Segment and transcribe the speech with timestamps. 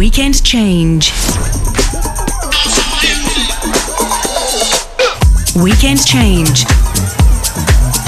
[0.00, 1.12] Weekend Change.
[5.62, 6.64] Weekend Change.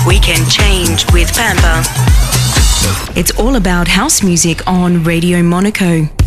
[0.07, 1.85] Weekend Change with Pampa.
[3.15, 6.22] It's all about house music on Radio Monaco.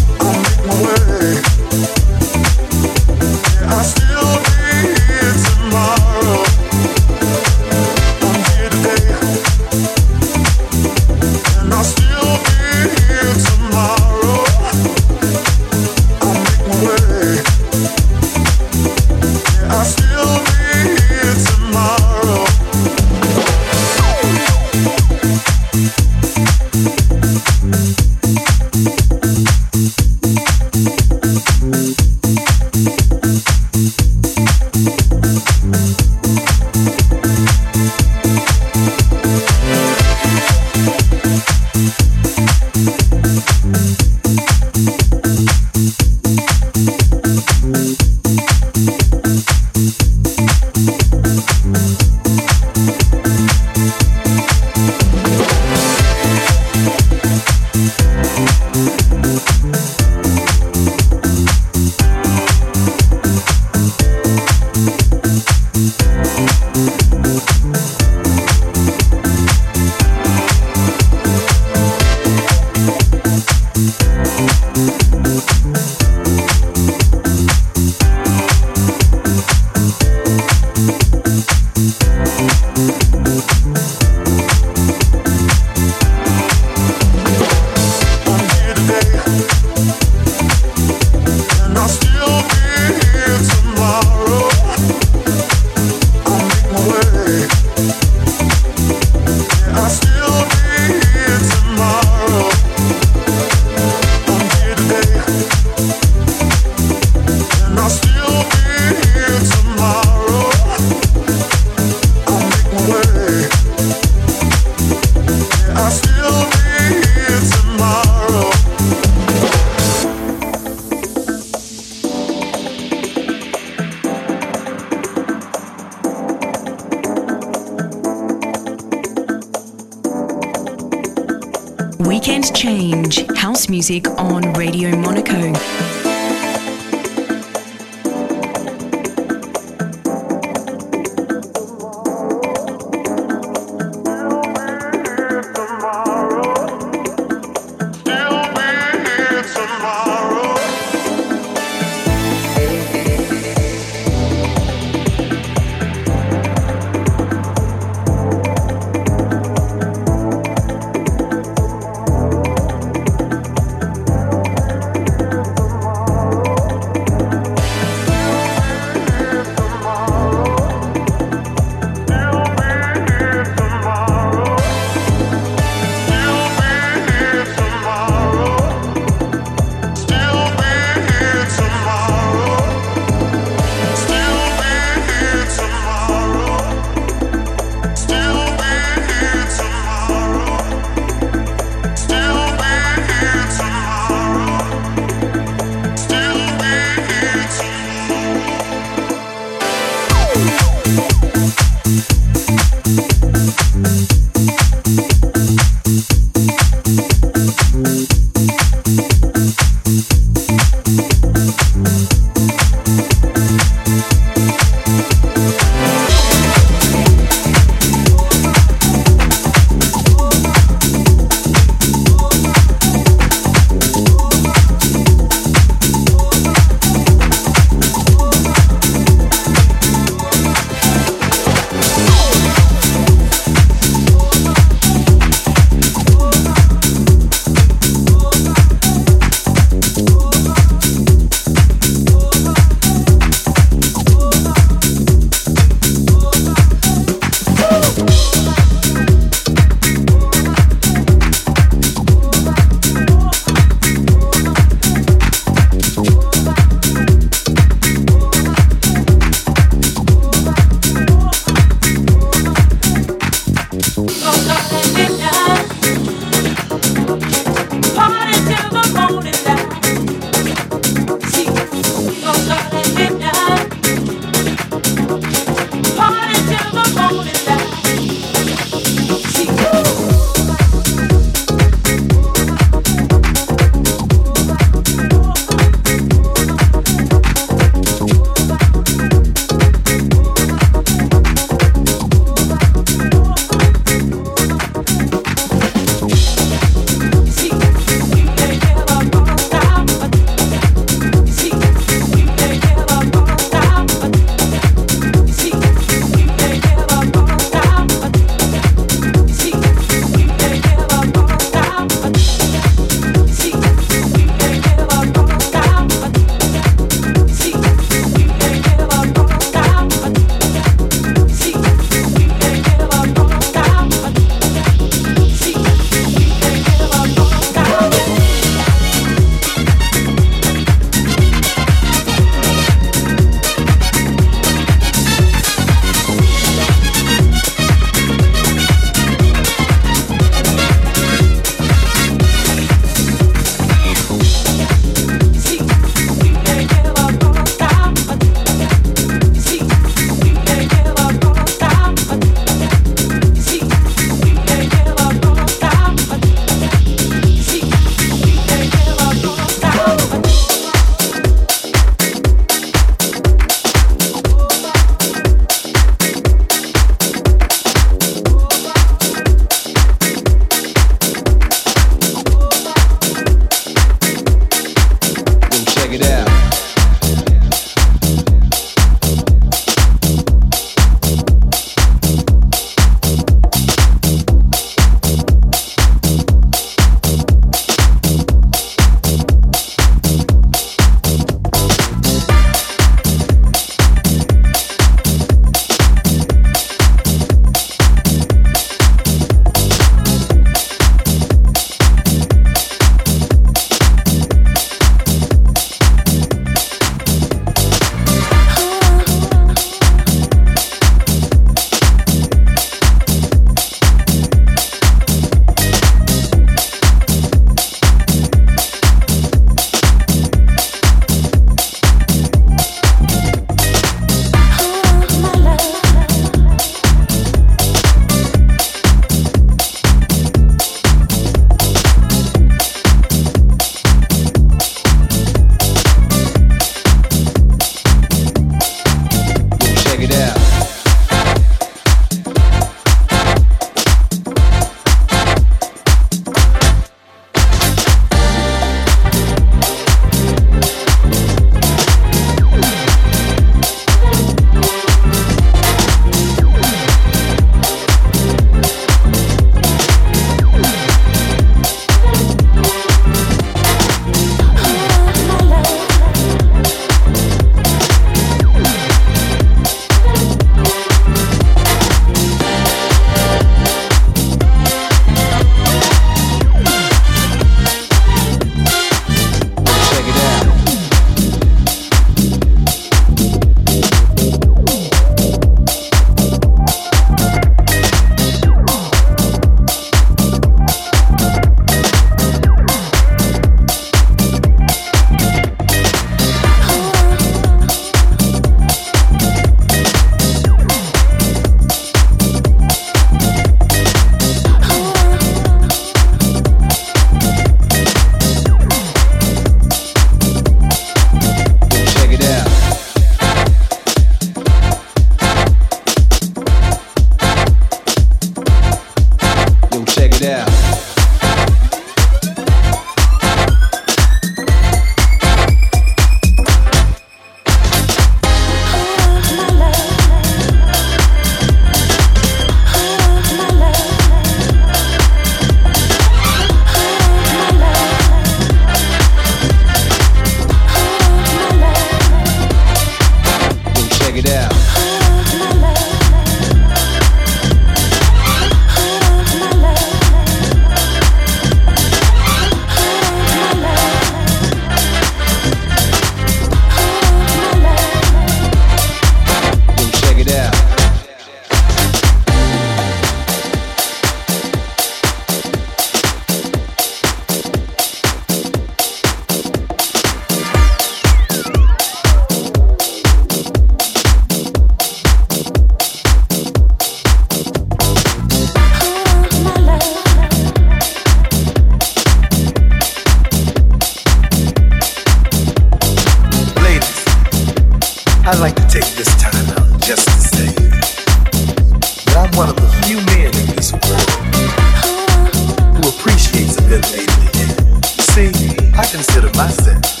[598.91, 600.00] consider myself.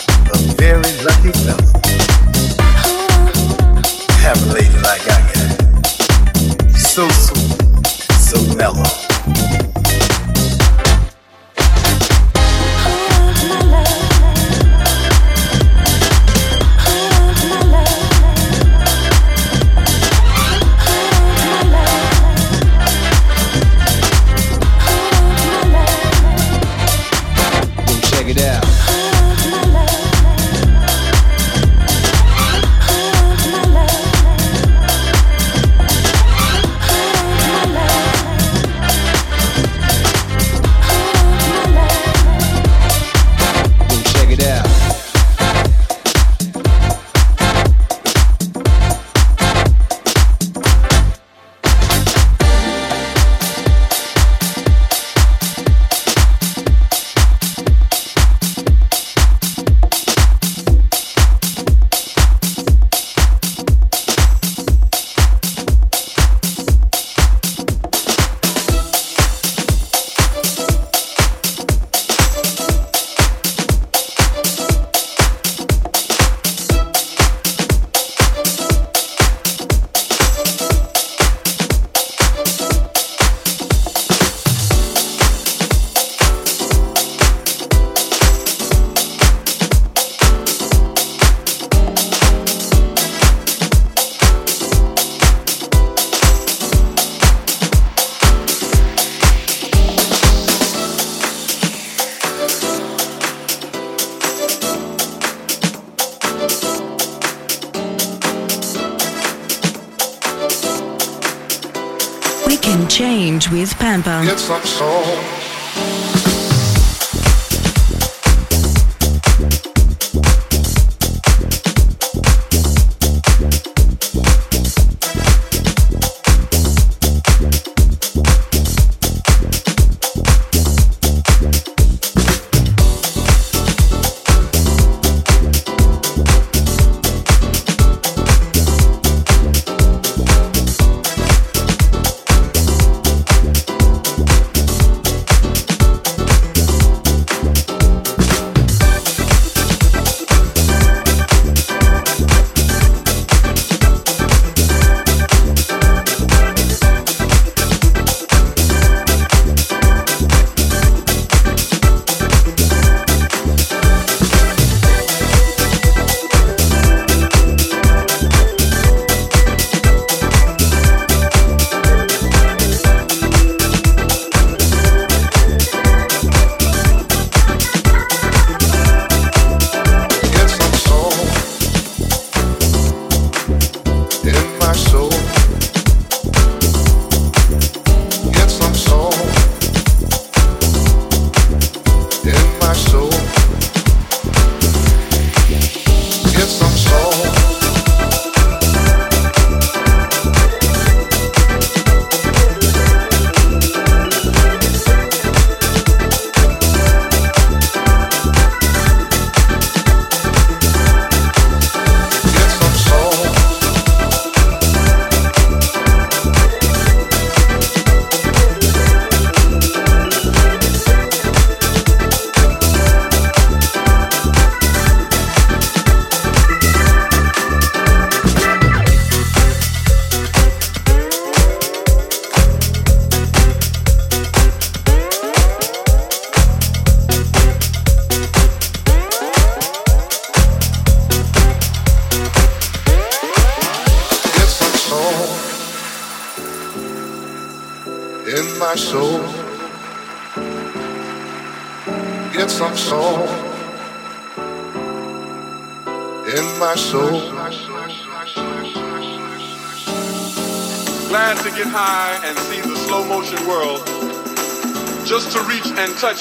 [113.49, 114.21] With Pampa.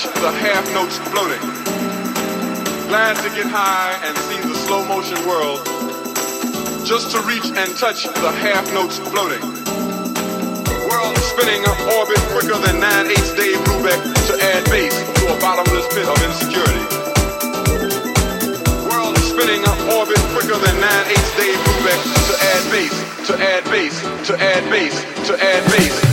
[0.00, 1.44] Touch the half notes floating.
[2.88, 5.60] Glad to get high and see the slow motion world.
[6.88, 9.44] Just to reach and touch the half notes floating.
[10.88, 11.60] World spinning
[12.00, 16.16] orbit quicker than 9 8 Dave Brubeck to add bass to a bottomless pit of
[16.24, 16.86] insecurity.
[18.88, 19.60] World spinning
[19.92, 22.96] orbit quicker than 9 8 Dave Brubeck to add bass,
[23.28, 24.96] to add bass, to add bass,
[25.28, 26.09] to add bass.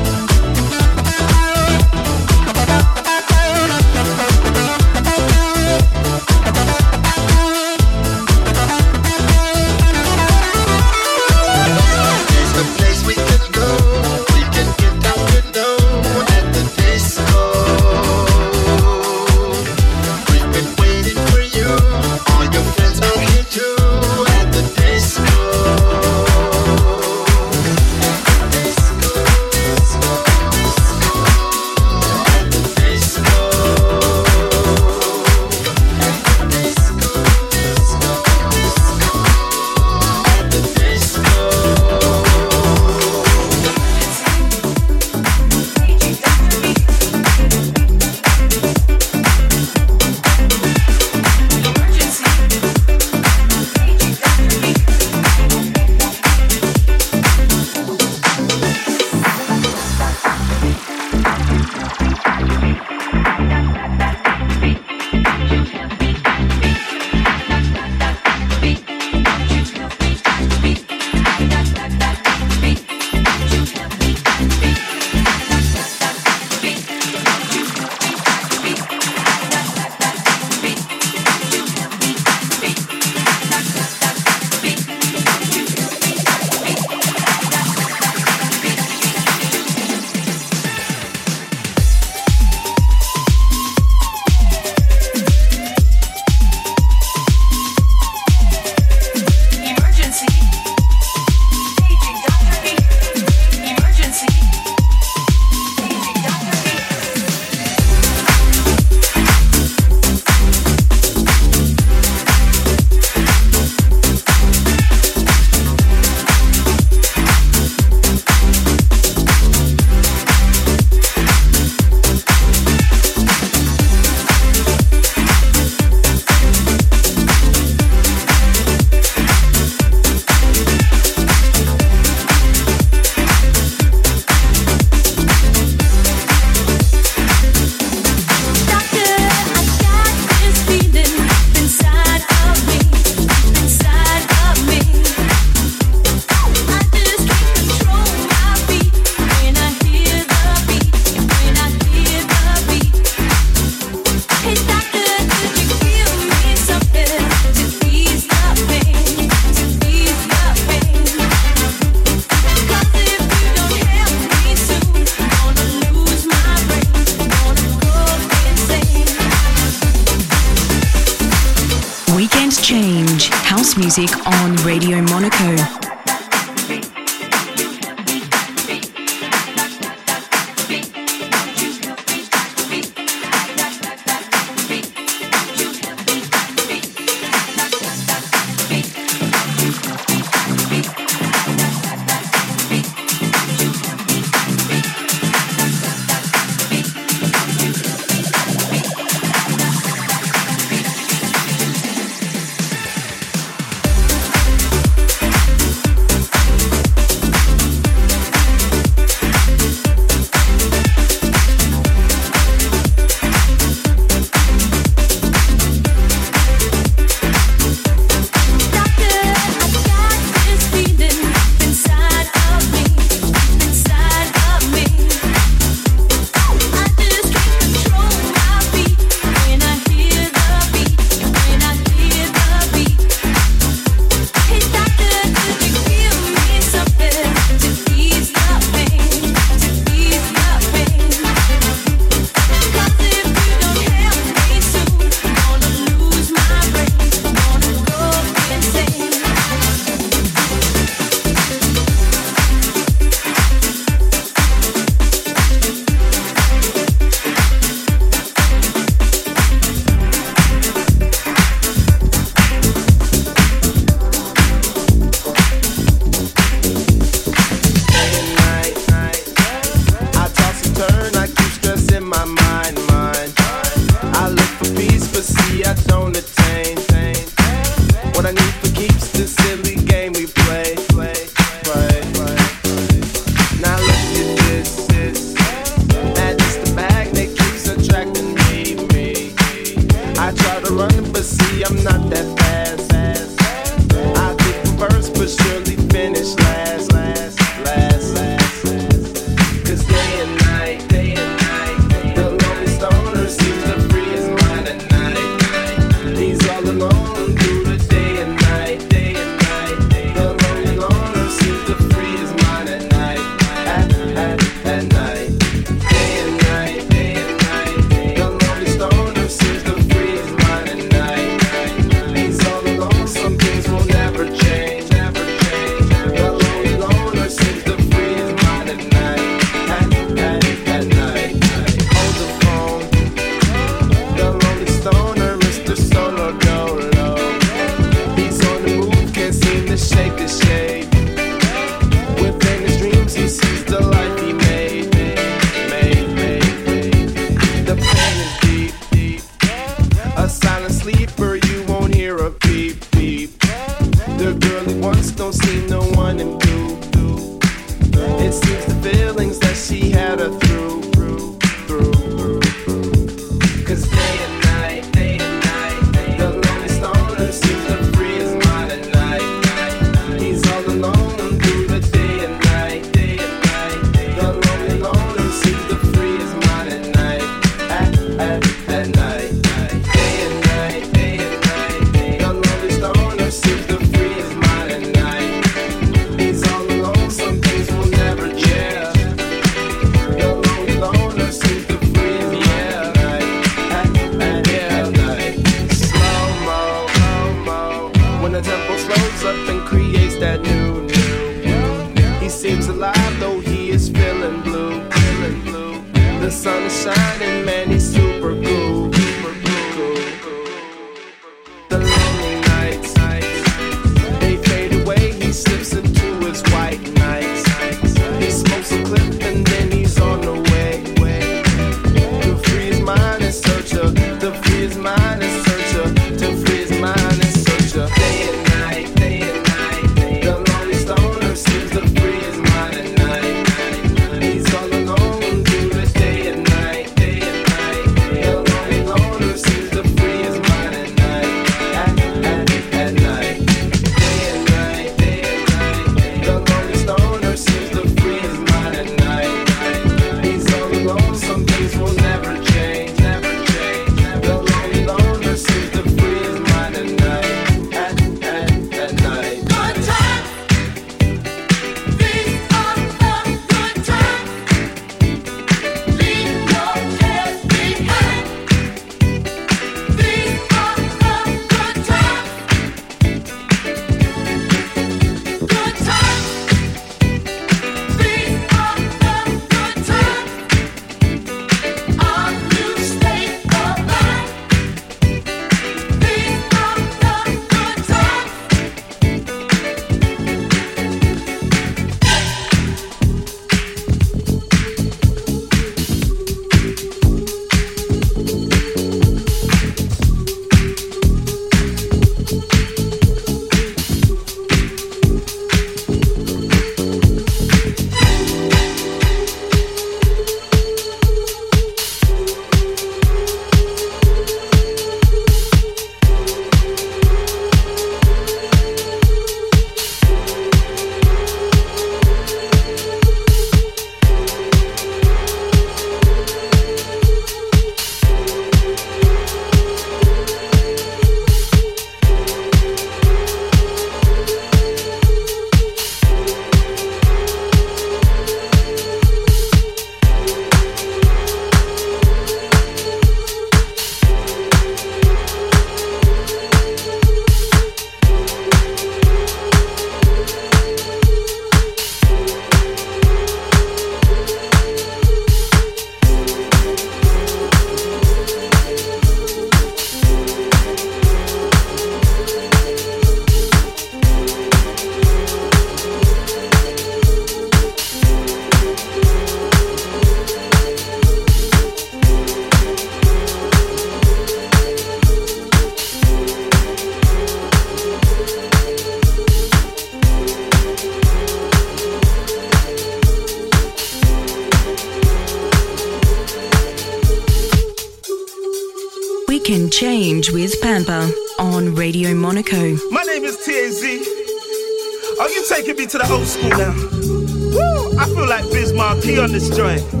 [599.77, 600.00] Joint.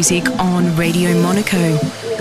[0.00, 2.19] Music on Radio Monaco.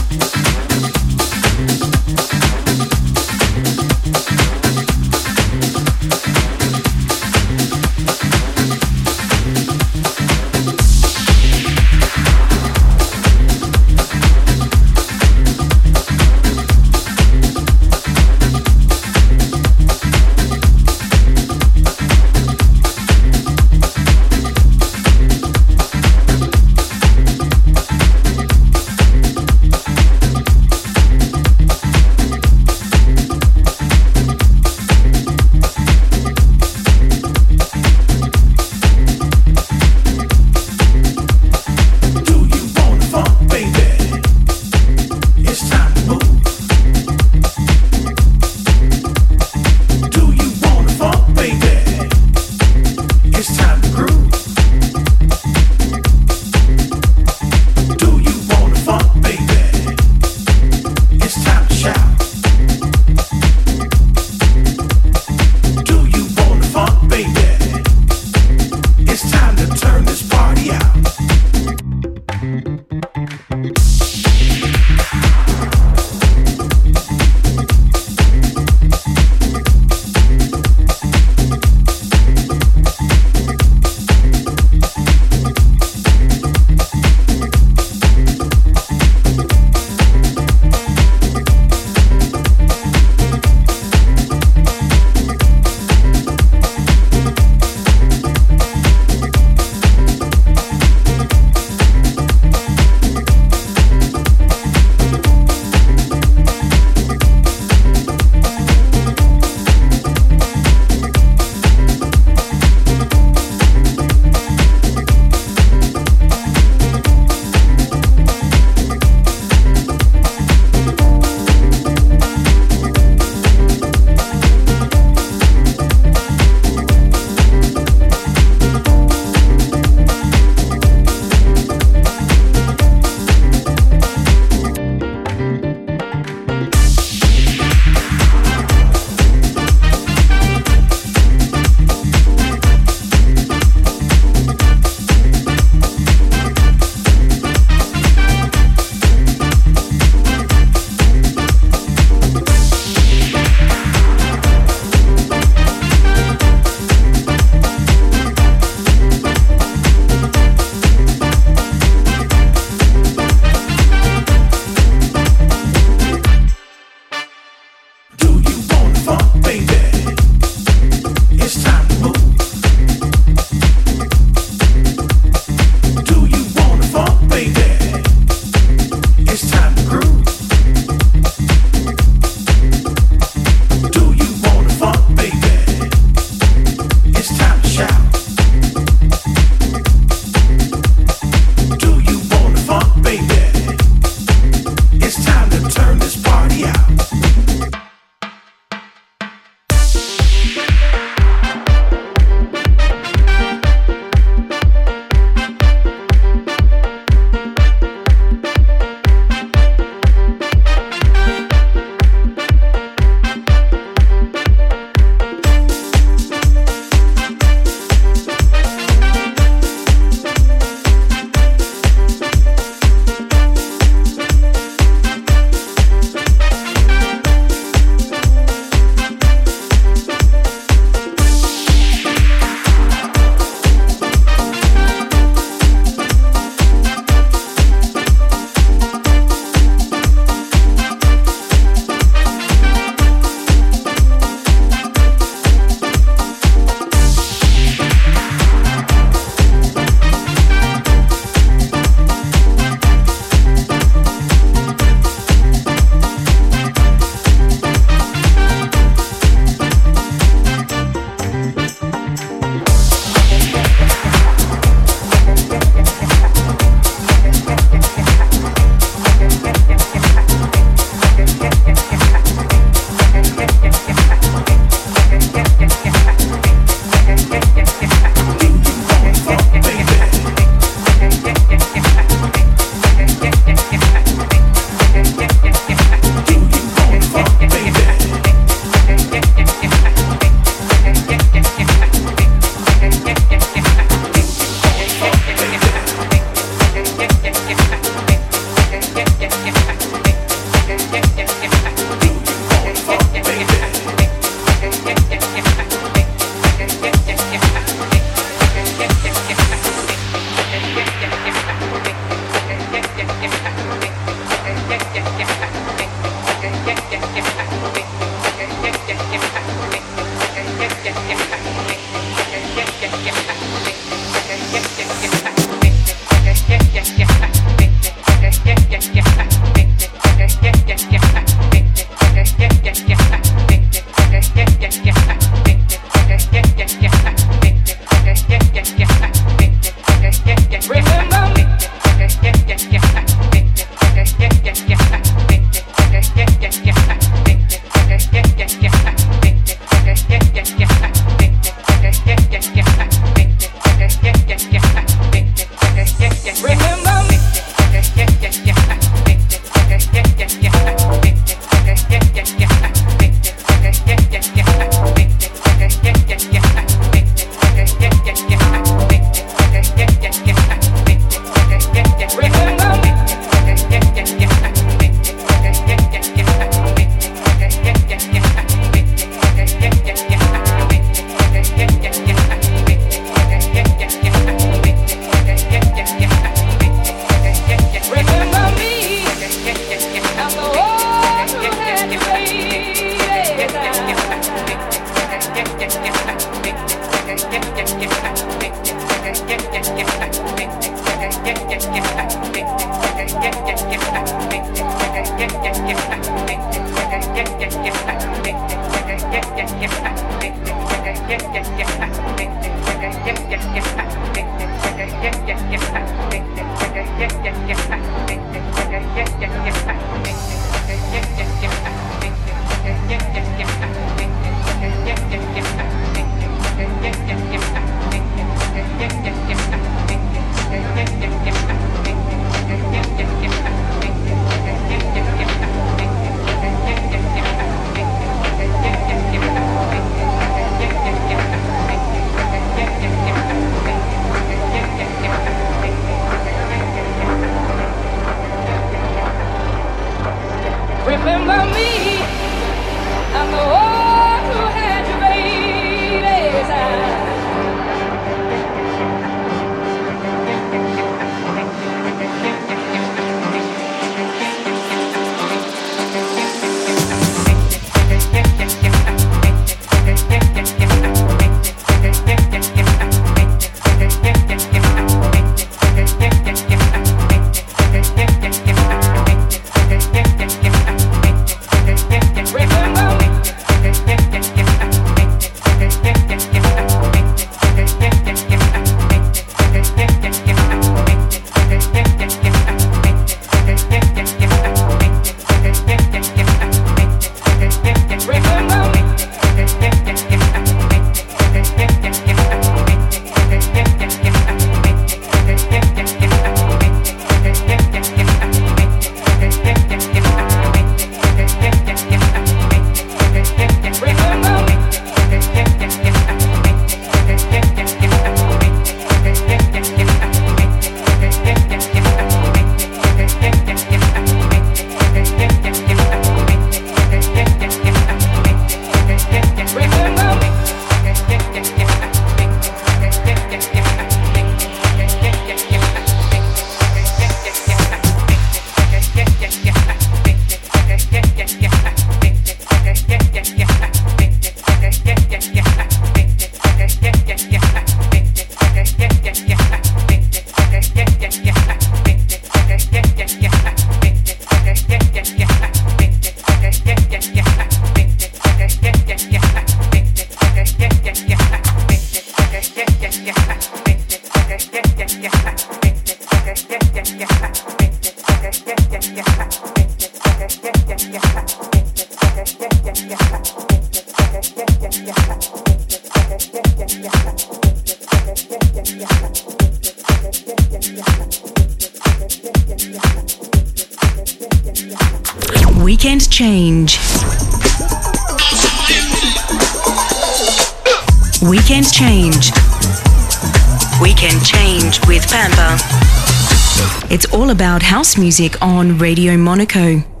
[597.91, 600.00] House music on Radio Monaco.